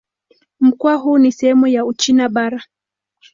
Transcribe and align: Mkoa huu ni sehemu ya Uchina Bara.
Mkoa 0.59 0.95
huu 0.95 1.17
ni 1.17 1.31
sehemu 1.31 1.67
ya 1.67 1.85
Uchina 1.85 2.29
Bara. 2.29 2.63